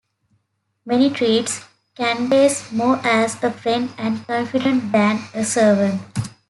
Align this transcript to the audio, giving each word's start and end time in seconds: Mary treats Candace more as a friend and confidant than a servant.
Mary 0.83 1.11
treats 1.11 1.65
Candace 1.93 2.71
more 2.71 2.95
as 3.05 3.35
a 3.43 3.51
friend 3.51 3.91
and 3.99 4.25
confidant 4.25 4.91
than 4.91 5.21
a 5.31 5.45
servant. 5.45 6.01